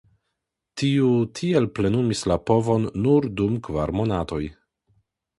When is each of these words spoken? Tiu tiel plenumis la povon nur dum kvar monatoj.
Tiu 0.81 1.09
tiel 1.39 1.67
plenumis 1.79 2.23
la 2.31 2.37
povon 2.49 2.87
nur 3.07 3.27
dum 3.41 3.59
kvar 3.67 3.93
monatoj. 3.99 4.41